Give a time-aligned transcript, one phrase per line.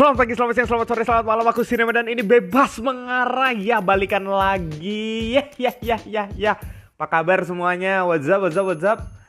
[0.00, 1.44] Selamat pagi, selamat siang, selamat sore, selamat malam.
[1.52, 3.52] Aku Sinema dan ini bebas mengarah.
[3.52, 5.36] Ya, balikan lagi.
[5.36, 6.52] Ya, ya, ya, ya, ya.
[6.96, 8.08] Apa kabar semuanya?
[8.08, 9.19] What's up, what's up, what's up?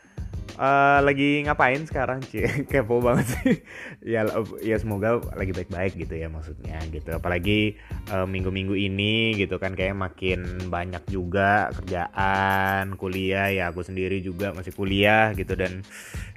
[0.62, 2.46] Eh, lagi ngapain sekarang, Cie?
[2.70, 3.66] Kepo banget sih.
[4.06, 4.30] ya,
[4.62, 7.18] ya semoga lagi baik-baik gitu ya maksudnya gitu.
[7.18, 7.74] Apalagi
[8.14, 14.54] eh, minggu-minggu ini gitu kan kayak makin banyak juga kerjaan, kuliah ya aku sendiri juga
[14.54, 15.82] masih kuliah gitu dan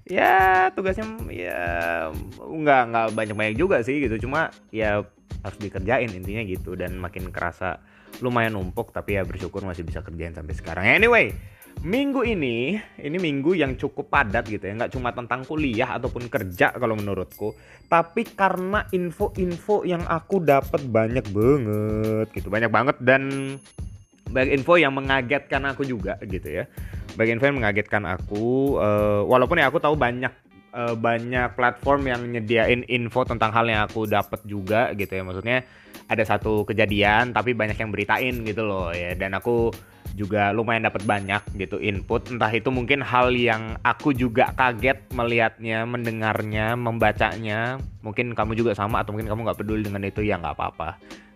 [0.08, 1.60] ya tugasnya ya
[2.40, 5.00] nggak nggak banyak banyak juga sih gitu cuma ya
[5.40, 7.80] harus dikerjain intinya gitu dan makin kerasa
[8.20, 11.32] lumayan numpuk tapi ya bersyukur masih bisa kerjain sampai sekarang anyway
[11.82, 14.78] minggu ini ini minggu yang cukup padat gitu ya.
[14.78, 17.56] Nggak cuma tentang kuliah ataupun kerja kalau menurutku.
[17.90, 22.48] Tapi karena info-info yang aku dapat banyak banget gitu.
[22.52, 23.56] Banyak banget dan
[24.30, 26.64] banyak info yang mengagetkan aku juga gitu ya.
[27.14, 30.32] Bagian fan mengagetkan aku uh, walaupun ya aku tahu banyak
[30.74, 35.22] uh, banyak platform yang nyediain info tentang hal yang aku dapat juga gitu ya.
[35.22, 35.58] Maksudnya
[36.04, 39.14] ada satu kejadian tapi banyak yang beritain gitu loh ya.
[39.14, 39.70] Dan aku
[40.14, 42.30] juga lumayan dapat banyak gitu input.
[42.30, 47.82] Entah itu mungkin hal yang aku juga kaget melihatnya mendengarnya membacanya.
[48.00, 50.90] Mungkin kamu juga sama atau mungkin kamu nggak peduli dengan itu ya nggak apa-apa.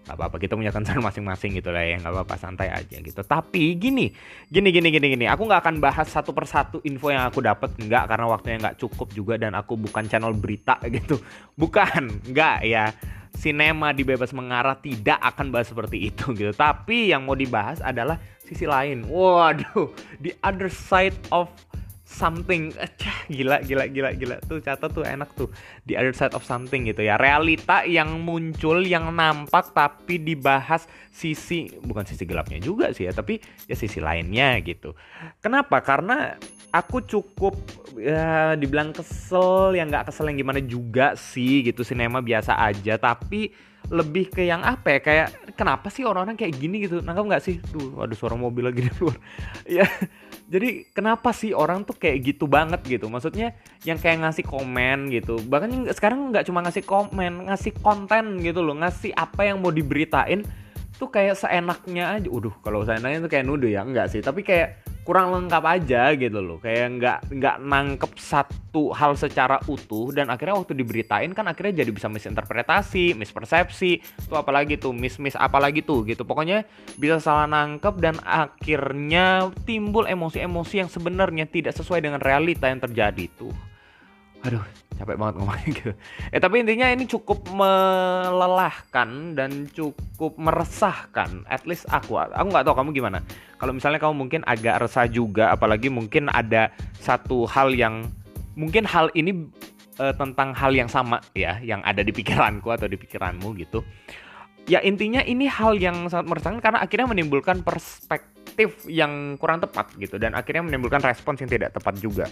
[0.08, 1.98] Nggak apa-apa kita punya concern masing-masing gitu lah ya.
[1.98, 3.20] Nggak apa-apa santai aja gitu.
[3.20, 4.14] Tapi gini
[4.46, 5.26] gini gini gini gini.
[5.26, 9.10] Aku nggak akan bahas satu persatu info yang aku dapat nggak karena waktunya nggak cukup
[9.10, 11.18] juga dan aku bukan channel berita gitu.
[11.58, 12.94] Bukan nggak ya.
[13.38, 16.50] Sinema di bebas mengarah tidak akan bahas seperti itu gitu.
[16.50, 18.18] Tapi yang mau dibahas adalah
[18.48, 19.04] sisi lain.
[19.04, 19.92] Waduh
[20.24, 21.52] the other side of
[22.08, 22.72] something.
[22.72, 24.36] Cah, gila gila gila gila.
[24.48, 25.52] Tuh catat tuh enak tuh.
[25.84, 27.20] The other side of something gitu ya.
[27.20, 33.36] Realita yang muncul yang nampak tapi dibahas sisi bukan sisi gelapnya juga sih ya tapi
[33.68, 34.96] ya sisi lainnya gitu.
[35.44, 35.84] Kenapa?
[35.84, 36.32] Karena
[36.72, 37.54] aku cukup
[38.00, 41.84] ya dibilang kesel yang nggak kesel yang gimana juga sih gitu.
[41.84, 43.52] Sinema biasa aja tapi
[43.88, 47.00] lebih ke yang apa ya kayak kenapa sih orang-orang kayak gini gitu?
[47.00, 47.56] Nangkap nggak sih?
[47.60, 49.16] Tuh ada suara mobil lagi di luar.
[49.68, 49.84] Ya
[50.48, 53.12] jadi kenapa sih orang tuh kayak gitu banget gitu?
[53.12, 53.52] Maksudnya
[53.84, 55.40] yang kayak ngasih komen gitu.
[55.44, 58.72] Bahkan sekarang nggak cuma ngasih komen ngasih konten gitu loh.
[58.80, 60.40] Ngasih apa yang mau diberitain
[60.96, 62.28] tuh kayak seenaknya aja.
[62.32, 63.84] Udah kalau seenaknya tuh kayak nuduh ya?
[63.84, 66.60] Enggak sih, tapi kayak kurang lengkap aja gitu loh.
[66.60, 71.88] Kayak nggak nggak nangkep satu hal secara utuh dan akhirnya waktu diberitain kan akhirnya jadi
[71.88, 76.28] bisa misinterpretasi mispersepsi tuh apalagi tuh mis mis apalagi tuh gitu.
[76.28, 76.68] Pokoknya
[77.00, 83.32] bisa salah nangkep dan akhirnya timbul emosi-emosi yang sebenarnya tidak sesuai dengan realita yang terjadi
[83.32, 83.56] tuh.
[84.44, 85.92] Aduh capek banget ngomongnya gitu.
[86.34, 91.46] Eh tapi intinya ini cukup melelahkan dan cukup meresahkan.
[91.46, 93.18] At least aku, aku nggak tahu kamu gimana.
[93.56, 98.10] Kalau misalnya kamu mungkin agak resah juga, apalagi mungkin ada satu hal yang
[98.58, 99.46] mungkin hal ini
[100.02, 103.86] uh, tentang hal yang sama ya, yang ada di pikiranku atau di pikiranmu gitu.
[104.68, 110.20] Ya intinya ini hal yang sangat meresahkan karena akhirnya menimbulkan perspektif yang kurang tepat gitu
[110.20, 112.28] dan akhirnya menimbulkan respons yang tidak tepat juga.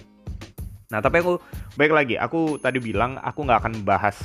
[0.87, 1.43] Nah, tapi aku
[1.75, 4.17] baik lagi, aku tadi bilang aku nggak akan bahas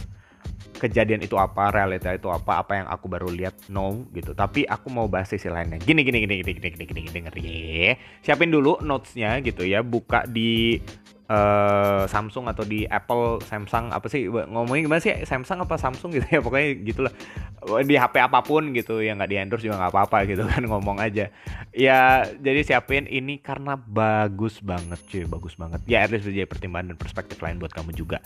[0.78, 4.34] kejadian itu apa, realita itu apa, apa yang aku baru lihat, no gitu.
[4.34, 5.78] Tapi aku mau bahas sisi lainnya.
[5.78, 7.98] Gini gini gini gini gini gini gini, gini denger ya.
[8.26, 10.82] Siapin dulu notesnya gitu ya, buka di
[11.32, 14.28] uh, Samsung atau di Apple, Samsung apa sih?
[14.28, 15.16] Ngomongin gimana sih?
[15.24, 16.40] Samsung apa Samsung gitu ya?
[16.46, 17.14] Pokoknya gitulah.
[17.88, 21.00] Di HP apa pun gitu yang nggak di endorse juga nggak apa-apa gitu kan ngomong
[21.00, 21.32] aja.
[21.72, 25.80] Ya jadi siapin ini karena bagus banget cuy bagus banget.
[25.88, 28.20] Ya at least jadi pertimbangan dan perspektif lain buat kamu juga.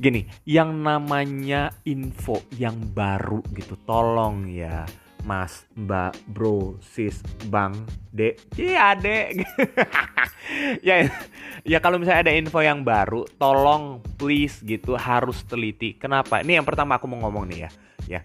[0.00, 4.86] Gini yang namanya info yang baru gitu tolong ya
[5.26, 7.18] mas, mbak, bro, sis,
[7.50, 7.74] bang,
[8.14, 9.42] dek, iya adek.
[10.86, 11.10] ya,
[11.66, 15.98] ya kalau misalnya ada info yang baru, tolong please gitu harus teliti.
[15.98, 16.38] Kenapa?
[16.46, 17.70] Ini yang pertama aku mau ngomong nih ya,
[18.06, 18.20] ya.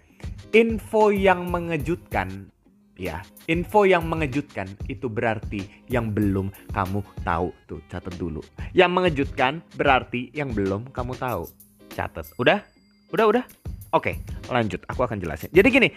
[0.53, 2.45] Info yang mengejutkan,
[2.93, 3.25] ya.
[3.49, 7.49] Info yang mengejutkan itu berarti yang belum kamu tahu.
[7.65, 8.45] Tuh, catat dulu.
[8.77, 11.49] Yang mengejutkan berarti yang belum kamu tahu.
[11.97, 12.29] Catat.
[12.37, 12.61] Udah?
[13.09, 13.43] Udah, udah?
[13.91, 14.79] Oke, lanjut.
[14.87, 15.51] Aku akan jelasin.
[15.51, 15.89] Jadi gini,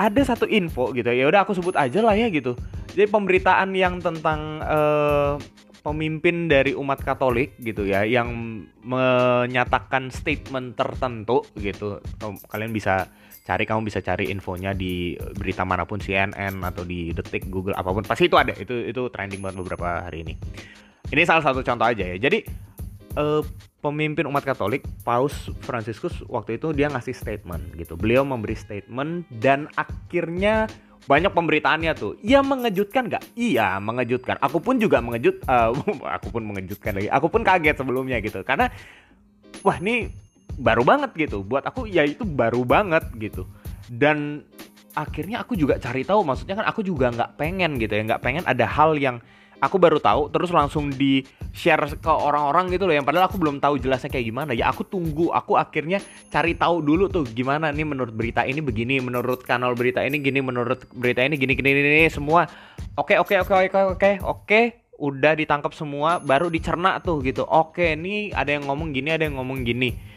[0.00, 2.56] ada satu info gitu ya udah aku sebut aja lah ya gitu.
[2.96, 5.36] Jadi pemberitaan yang tentang uh,
[5.84, 12.00] pemimpin dari umat Katolik gitu ya yang menyatakan statement tertentu gitu.
[12.48, 13.12] Kalian bisa
[13.44, 17.92] cari kamu bisa cari infonya di berita mana pun CNN atau di detik Google apa
[17.92, 18.04] pun.
[18.04, 18.56] Pasti itu ada.
[18.56, 20.34] Itu itu trending banget beberapa hari ini.
[21.10, 22.16] Ini salah satu contoh aja ya.
[22.16, 22.46] Jadi
[23.16, 23.42] uh,
[23.80, 27.96] pemimpin umat Katolik Paus Franciscus waktu itu dia ngasih statement gitu.
[27.96, 30.68] Beliau memberi statement dan akhirnya
[31.08, 32.14] banyak pemberitaannya tuh.
[32.20, 33.24] Iya mengejutkan nggak?
[33.34, 34.36] Iya mengejutkan.
[34.44, 35.40] Aku pun juga mengejut.
[35.48, 35.72] Uh,
[36.16, 37.08] aku pun mengejutkan lagi.
[37.08, 38.44] Aku pun kaget sebelumnya gitu.
[38.44, 38.68] Karena
[39.64, 40.12] wah ini
[40.60, 43.46] baru banget gitu buat aku ya itu baru banget gitu
[43.88, 44.44] dan
[44.92, 48.44] akhirnya aku juga cari tahu maksudnya kan aku juga nggak pengen gitu ya nggak pengen
[48.44, 49.22] ada hal yang
[49.60, 51.22] aku baru tahu terus langsung di
[51.52, 54.50] share ke orang-orang gitu loh yang padahal aku belum tahu jelasnya kayak gimana.
[54.56, 56.00] Ya aku tunggu aku akhirnya
[56.32, 60.40] cari tahu dulu tuh gimana nih menurut berita ini begini menurut kanal berita ini gini
[60.40, 62.48] menurut berita ini gini gini gini, semua.
[62.96, 64.60] Oke oke oke oke oke oke
[65.00, 67.44] udah ditangkap semua baru dicerna tuh gitu.
[67.44, 70.10] Oke nih ada yang ngomong gini ada yang ngomong gini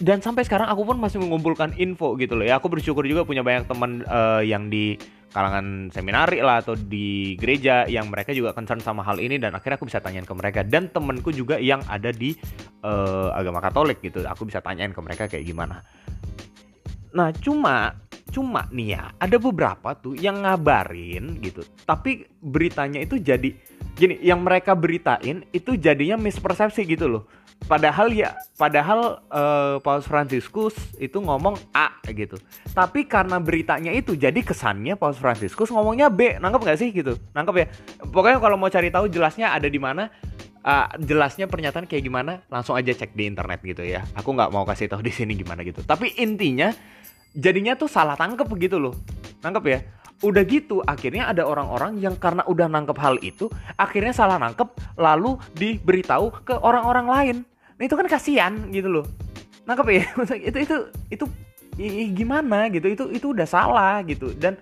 [0.00, 2.56] dan sampai sekarang aku pun masih mengumpulkan info gitu loh ya.
[2.56, 4.96] Aku bersyukur juga punya banyak teman uh, yang di
[5.30, 9.76] kalangan seminari lah atau di gereja yang mereka juga concern sama hal ini dan akhirnya
[9.76, 10.64] aku bisa tanyain ke mereka.
[10.64, 12.32] Dan temenku juga yang ada di
[12.80, 14.24] uh, agama Katolik gitu.
[14.24, 15.84] Aku bisa tanyain ke mereka kayak gimana.
[17.12, 17.92] Nah cuma
[18.30, 21.60] cuma nih ya ada beberapa tuh yang ngabarin gitu.
[21.84, 23.52] Tapi beritanya itu jadi
[24.00, 27.28] gini yang mereka beritain itu jadinya mispersepsi gitu loh
[27.68, 32.40] padahal ya padahal uh, Paus Franciscus itu ngomong A gitu.
[32.72, 36.40] Tapi karena beritanya itu jadi kesannya Paus Franciscus ngomongnya B.
[36.40, 37.16] Nangkep nggak sih gitu?
[37.36, 37.66] Nangkep ya?
[38.08, 40.08] Pokoknya kalau mau cari tahu jelasnya ada di mana
[40.64, 44.04] uh, jelasnya pernyataan kayak gimana langsung aja cek di internet gitu ya.
[44.16, 45.84] Aku nggak mau kasih tahu di sini gimana gitu.
[45.84, 46.72] Tapi intinya
[47.36, 48.96] jadinya tuh salah tangkep begitu loh.
[49.40, 49.80] Nangkep ya
[50.20, 53.48] udah gitu akhirnya ada orang-orang yang karena udah nangkep hal itu
[53.80, 54.68] akhirnya salah nangkep
[55.00, 57.36] lalu diberitahu ke orang-orang lain.
[57.80, 59.06] Nah itu kan kasihan gitu loh.
[59.64, 60.04] Nangkep ya?
[60.50, 60.76] Itu itu
[61.08, 61.24] itu
[62.12, 62.92] gimana gitu?
[62.92, 64.36] Itu itu udah salah gitu.
[64.36, 64.60] Dan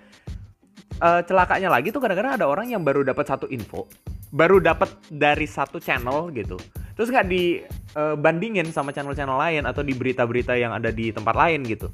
[1.02, 3.90] uh, celakanya lagi tuh kadang-kadang ada orang yang baru dapat satu info
[4.28, 6.60] baru dapat dari satu channel gitu.
[6.94, 11.66] Terus nggak dibandingin uh, sama channel-channel lain atau di berita-berita yang ada di tempat lain
[11.66, 11.90] gitu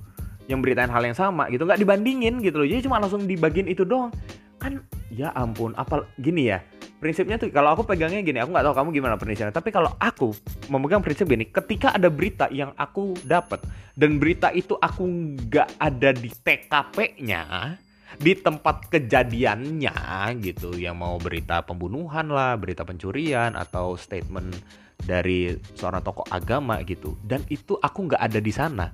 [0.50, 2.66] yang beritain hal yang sama gitu nggak dibandingin gitu loh.
[2.68, 4.12] Jadi cuma langsung dibagiin itu doang.
[4.60, 4.80] Kan
[5.14, 6.58] ya ampun apa gini ya
[6.98, 10.32] prinsipnya tuh kalau aku pegangnya gini aku nggak tahu kamu gimana prinsipnya tapi kalau aku
[10.72, 13.60] memegang prinsip gini ketika ada berita yang aku dapat
[13.92, 17.76] dan berita itu aku nggak ada di TKP-nya
[18.16, 19.94] di tempat kejadiannya
[20.40, 24.56] gitu yang mau berita pembunuhan lah berita pencurian atau statement
[24.96, 28.86] dari seorang tokoh agama gitu dan itu aku nggak ada di sana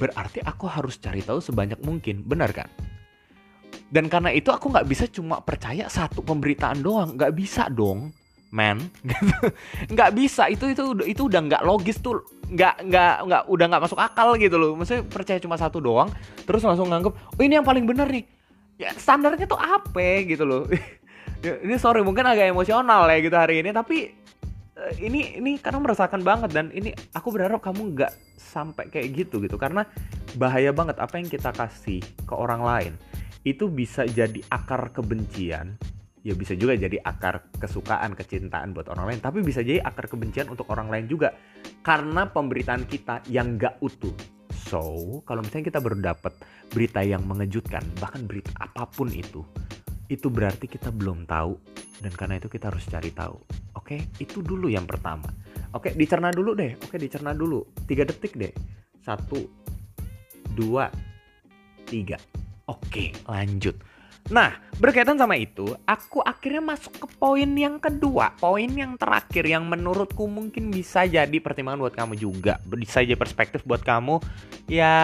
[0.00, 2.72] berarti aku harus cari tahu sebanyak mungkin, benar kan?
[3.92, 8.14] Dan karena itu aku nggak bisa cuma percaya satu pemberitaan doang, nggak bisa dong,
[8.48, 8.80] man.
[9.92, 14.00] nggak bisa, itu itu itu udah nggak logis tuh, nggak nggak nggak udah nggak masuk
[14.00, 14.72] akal gitu loh.
[14.78, 16.08] Maksudnya percaya cuma satu doang,
[16.46, 18.24] terus langsung nganggep, oh ini yang paling benar nih.
[18.80, 20.64] Ya standarnya tuh apa gitu loh.
[21.40, 24.12] Ya, ini sorry mungkin agak emosional ya gitu hari ini, tapi
[25.00, 29.60] ini ini karena merasakan banget dan ini aku berharap kamu nggak sampai kayak gitu gitu.
[29.60, 29.84] Karena
[30.40, 32.92] bahaya banget apa yang kita kasih ke orang lain
[33.44, 35.76] itu bisa jadi akar kebencian.
[36.20, 40.48] Ya bisa juga jadi akar kesukaan kecintaan buat orang lain tapi bisa jadi akar kebencian
[40.52, 41.32] untuk orang lain juga.
[41.80, 44.12] Karena pemberitaan kita yang nggak utuh.
[44.68, 44.80] So
[45.24, 46.36] kalau misalnya kita baru dapat
[46.68, 49.44] berita yang mengejutkan bahkan berita apa pun itu
[50.10, 51.56] itu berarti kita belum tahu.
[52.00, 53.36] Dan karena itu kita harus cari tahu
[53.90, 55.26] Oke, itu dulu yang pertama.
[55.74, 56.78] Oke, dicerna dulu deh.
[56.78, 57.66] Oke, dicerna dulu.
[57.90, 58.54] Tiga detik deh.
[59.02, 59.50] Satu,
[60.54, 60.86] dua,
[61.90, 62.14] tiga.
[62.70, 63.74] Oke, lanjut.
[64.28, 68.36] Nah, berkaitan sama itu, aku akhirnya masuk ke poin yang kedua.
[68.38, 72.60] Poin yang terakhir yang menurutku mungkin bisa jadi pertimbangan buat kamu juga.
[72.68, 74.20] Bisa jadi perspektif buat kamu.
[74.70, 74.94] Ya,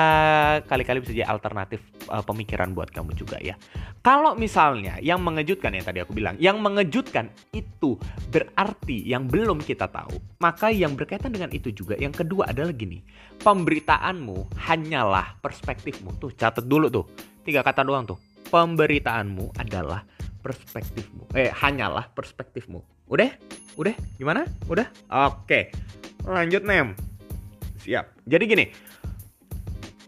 [0.71, 3.59] kali-kali bisa jadi alternatif uh, pemikiran buat kamu juga ya.
[4.05, 7.99] Kalau misalnya yang mengejutkan yang tadi aku bilang, yang mengejutkan itu
[8.31, 10.23] berarti yang belum kita tahu.
[10.39, 13.03] Maka yang berkaitan dengan itu juga, yang kedua adalah gini.
[13.43, 16.15] Pemberitaanmu hanyalah perspektifmu.
[16.23, 17.07] Tuh, catat dulu tuh.
[17.43, 20.07] Tiga kata doang tuh pemberitaanmu adalah
[20.41, 21.35] perspektifmu.
[21.35, 23.11] Eh, hanyalah perspektifmu.
[23.11, 23.31] Udah?
[23.75, 23.95] Udah?
[24.19, 24.47] Gimana?
[24.71, 24.87] Udah?
[25.31, 25.75] Oke.
[26.23, 26.95] Lanjut, Nem.
[27.83, 28.27] Siap.
[28.27, 28.67] Jadi gini.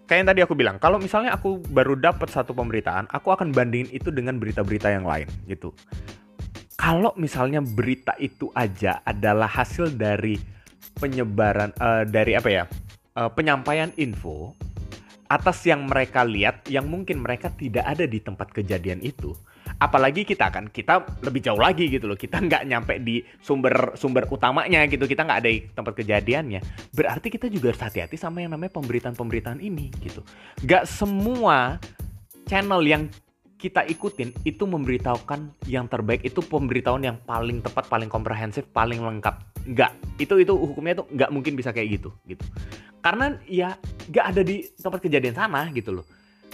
[0.09, 3.93] Kayak yang tadi aku bilang, kalau misalnya aku baru dapat satu pemberitaan, aku akan bandingin
[3.93, 5.69] itu dengan berita-berita yang lain gitu.
[6.81, 10.41] Kalau misalnya berita itu aja adalah hasil dari
[10.97, 12.65] penyebaran uh, dari apa ya?
[13.19, 14.57] Uh, penyampaian info
[15.29, 19.37] atas yang mereka lihat yang mungkin mereka tidak ada di tempat kejadian itu.
[19.79, 22.19] Apalagi kita kan kita lebih jauh lagi gitu loh.
[22.19, 25.05] Kita nggak nyampe di sumber sumber utamanya gitu.
[25.05, 26.61] Kita nggak ada di tempat kejadiannya.
[26.97, 30.25] Berarti kita juga harus hati-hati sama yang namanya pemberitaan-pemberitaan ini gitu.
[30.65, 31.77] Nggak semua
[32.49, 33.13] channel yang
[33.61, 36.25] kita ikutin itu memberitahukan yang terbaik.
[36.25, 39.63] Itu pemberitahuan yang paling tepat paling komprehensif paling lengkap.
[39.69, 39.93] Nggak.
[40.17, 42.43] Itu itu hukumnya tuh nggak mungkin bisa kayak gitu gitu.
[42.99, 46.07] Karena ya nggak ada di tempat kejadian sana gitu loh.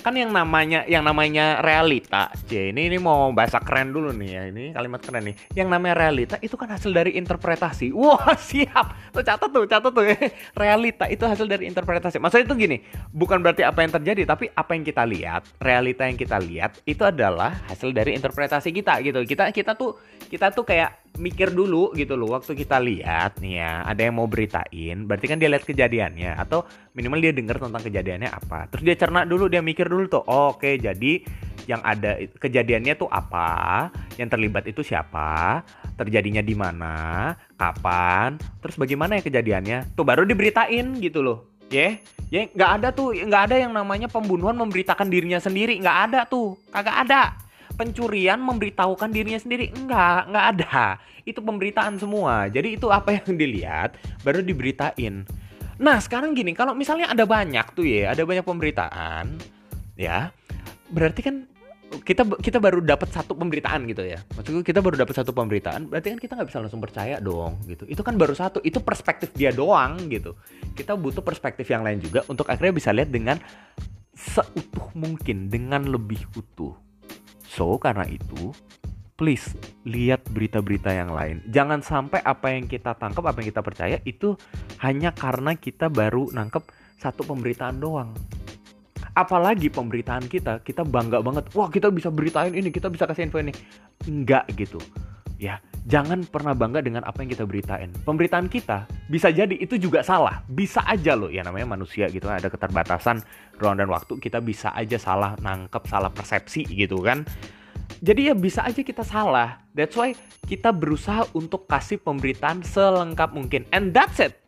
[0.04, 4.42] Kan yang namanya yang namanya realita c ini ini mau bahasa keren dulu nih ya
[4.52, 5.37] ini kalimat keren nih.
[5.56, 7.88] Yang namanya realita itu kan hasil dari interpretasi.
[7.96, 9.14] Wah siap.
[9.16, 10.04] Tuh catat tuh catat tuh.
[10.61, 12.20] Realita itu hasil dari interpretasi.
[12.20, 12.76] Maksudnya itu gini
[13.16, 17.00] bukan berarti apa yang terjadi tapi apa yang kita lihat realita yang kita lihat itu
[17.00, 19.25] adalah hasil dari interpretasi kita gitu.
[19.25, 19.96] Kita kita tuh
[20.28, 22.35] kita tuh kayak mikir dulu gitu loh.
[22.35, 26.35] Waktu kita lihat nih ya ada yang mau beritain berarti kan dia lihat kejadiannya.
[26.38, 26.66] Atau
[26.97, 28.66] minimal dia dengar tentang kejadiannya apa.
[28.73, 31.23] Terus dia cerna dulu dia mikir dulu tuh oh, oke okay, jadi
[31.64, 33.88] yang ada kejadiannya tuh apa?
[34.21, 35.64] Yang terlibat itu siapa?
[35.97, 37.33] Terjadinya di mana?
[37.57, 38.37] Kapan?
[38.61, 39.97] Terus bagaimana ya kejadiannya?
[39.97, 41.49] Tuh baru diberitain gitu loh.
[41.73, 41.93] Ya yeah?
[42.28, 45.81] ya yeah, nggak ada tuh nggak ada yang namanya pembunuhan memberitakan dirinya sendiri.
[45.81, 47.43] Nggak ada tuh kagak ada
[47.75, 49.75] pencurian memberitahukan dirinya sendiri.
[49.75, 50.78] Enggak enggak ada.
[51.26, 52.47] Itu pemberitaan semua.
[52.49, 55.26] Jadi itu apa yang dilihat baru diberitain.
[55.78, 59.35] Nah sekarang gini kalau misalnya ada banyak tuh ya ada banyak pemberitaan
[59.99, 60.31] ya
[60.90, 61.37] berarti kan
[62.02, 64.19] kita kita baru dapat satu pemberitaan gitu ya.
[64.35, 67.87] Maksudku kita baru dapat satu pemberitaan berarti kan kita nggak bisa langsung percaya dong gitu.
[67.87, 70.35] Itu kan baru satu itu perspektif dia doang gitu.
[70.75, 73.38] Kita butuh perspektif yang lain juga untuk akhirnya bisa lihat dengan
[74.14, 76.83] seutuh mungkin dengan lebih utuh
[77.54, 78.50] So, karena itu,
[79.14, 79.54] please
[79.87, 81.38] lihat berita-berita yang lain.
[81.54, 84.34] Jangan sampai apa yang kita tangkap, apa yang kita percaya itu
[84.82, 86.66] hanya karena kita baru nangkep
[86.99, 88.11] satu pemberitaan doang.
[89.14, 91.46] Apalagi pemberitaan kita, kita bangga banget.
[91.54, 93.54] Wah, kita bisa beritain ini, kita bisa kasih info ini.
[94.11, 94.82] Enggak gitu.
[95.38, 97.92] Ya, jangan pernah bangga dengan apa yang kita beritain.
[98.04, 100.40] Pemberitaan kita bisa jadi itu juga salah.
[100.48, 102.40] Bisa aja loh, ya namanya manusia gitu kan.
[102.40, 103.20] Ada keterbatasan
[103.60, 104.16] ruang dan waktu.
[104.16, 107.22] Kita bisa aja salah nangkep, salah persepsi gitu kan.
[108.00, 109.60] Jadi ya bisa aja kita salah.
[109.76, 110.16] That's why
[110.48, 113.68] kita berusaha untuk kasih pemberitaan selengkap mungkin.
[113.72, 114.40] And that's it.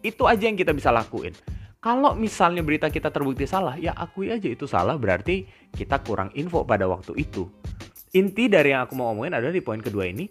[0.00, 1.36] Itu aja yang kita bisa lakuin.
[1.80, 6.66] Kalau misalnya berita kita terbukti salah, ya akui aja itu salah berarti kita kurang info
[6.66, 7.46] pada waktu itu.
[8.14, 10.30] Inti dari yang aku mau ngomongin adalah di poin kedua ini,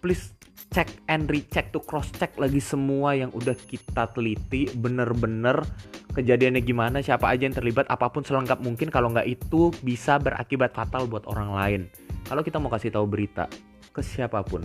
[0.00, 0.32] please
[0.72, 5.64] check and recheck to cross check lagi semua yang udah kita teliti bener-bener
[6.12, 10.76] kejadiannya gimana siapa aja yang terlibat apa pun selengkap mungkin kalau nggak itu bisa berakibat
[10.76, 11.80] fatal buat orang lain
[12.28, 13.48] kalau kita mau kasih tahu berita
[13.92, 14.64] ke siapa pun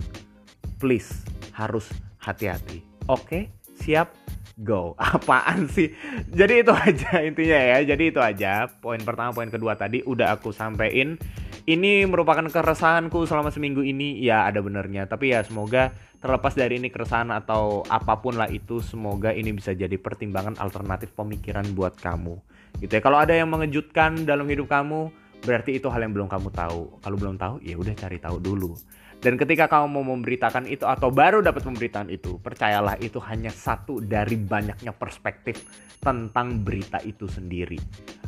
[0.76, 1.24] please
[1.56, 1.88] harus
[2.20, 3.48] hati-hati oke
[3.80, 4.12] siap
[4.60, 4.92] go.
[5.00, 5.92] Apaan sih?
[6.28, 7.78] Jadi itu aja intinya ya.
[7.84, 8.68] Jadi itu aja.
[8.68, 11.16] Poin pertama, poin kedua tadi udah aku sampein.
[11.62, 14.18] Ini merupakan keresahanku selama seminggu ini.
[14.18, 15.06] Ya ada benernya.
[15.06, 19.70] Tapi ya semoga terlepas dari ini keresahan atau apa pun lah itu, semoga ini bisa
[19.70, 22.34] jadi pertimbangan alternatif pemikiran buat kamu.
[22.82, 23.02] Gitu ya.
[23.02, 25.14] Kalau ada yang mengejutkan dalam hidup kamu,
[25.46, 26.98] berarti itu hal yang belum kamu tahu.
[26.98, 28.74] Kalau belum tahu, ya udah cari tahu dulu.
[29.22, 34.02] Dan ketika kamu mau memberitakan itu atau baru dapat pemberitaan itu, percayalah itu hanya satu
[34.02, 35.62] dari banyaknya perspektif
[36.02, 37.78] tentang berita itu sendiri.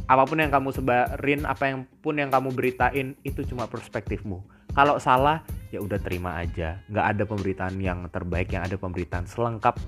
[0.04, 4.44] Apa pun yang kamu sebarin, apa yang pun yang kamu beritain itu cuma perspektifmu.
[4.74, 6.82] Kalau salah, ya udah terima aja.
[6.90, 9.78] Nggak ada pemberitaan yang terbaik, yang ada pemberitaan selengkap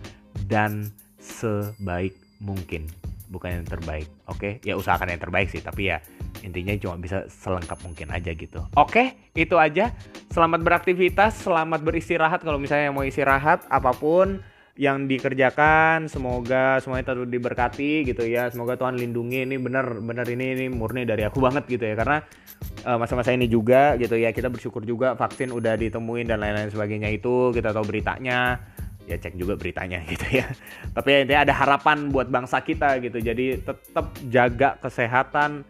[0.46, 0.88] dan
[1.20, 2.86] sebaik mungkin
[3.26, 4.52] bukan yang terbaik oke okay?
[4.62, 5.98] ya usahakan yang terbaik sih tapi ya
[6.46, 9.18] intinya cuma bisa selengkap mungkin aja gitu oke okay?
[9.34, 9.90] itu aja
[10.30, 14.38] selamat beraktivitas selamat beristirahat kalau misalnya mau istirahat apa pun
[14.76, 20.52] yang dikerjakan semoga semuanya tetap diberkati gitu ya semoga Tuhan lindungi ini bener bener ini
[20.52, 22.20] ini murni dari aku banget gitu ya karena
[22.84, 26.68] eh, masa-masa uh, ini juga gitu ya kita bersyukur juga vaksin udah ditemuin dan lain-lain
[26.68, 28.60] sebagainya itu kita tahu beritanya
[29.06, 30.46] ya cek juga beritanya gitu ya.
[30.92, 33.22] Tapi intinya ada harapan buat bangsa kita gitu.
[33.22, 35.62] Jadi tetap jaga kesehatan,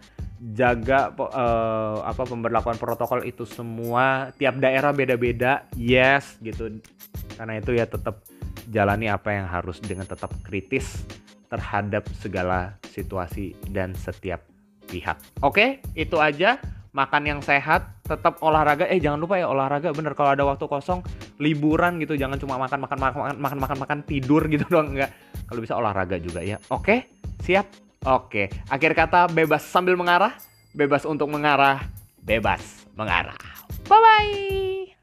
[0.56, 4.32] jaga uh, apa pemberlakuan protokol itu semua.
[4.40, 6.80] Tiap daerah beda-beda, yes gitu.
[7.36, 8.24] Karena itu ya tetap
[8.70, 11.04] jalani apa yang harus dengan tetap kritis
[11.46, 14.42] terhadap segala situasi dan setiap
[14.90, 15.18] pihak.
[15.42, 16.58] Oke, itu aja
[16.96, 18.88] makan yang sehat, tetap olahraga.
[18.88, 21.04] Eh jangan lupa ya olahraga bener kalau ada waktu kosong
[21.36, 25.12] liburan gitu jangan cuma makan makan makan makan makan makan tidur gitu doang enggak.
[25.46, 26.56] Kalau bisa olahraga juga ya.
[26.72, 27.12] Oke?
[27.44, 27.66] Siap?
[28.08, 28.48] Oke.
[28.72, 30.34] Akhir kata bebas sambil mengarah,
[30.72, 31.84] bebas untuk mengarah,
[32.24, 33.36] bebas mengarah.
[33.86, 34.95] Bye bye.